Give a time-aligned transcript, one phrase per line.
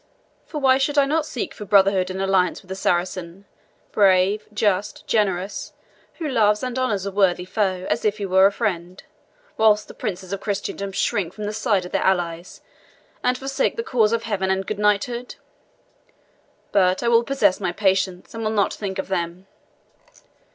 [0.47, 3.45] For why should I not seek for brotherhood and alliance with a Saracen,
[3.91, 5.73] brave, just, generous
[6.15, 9.03] who loves and honours a worthy foe, as if he were a friend
[9.57, 12.61] whilst the Princes of Christendom shrink from the side of their allies,
[13.23, 15.35] and forsake the cause of Heaven and good knighthood?
[16.71, 19.45] But I will possess my patience, and will not think of them.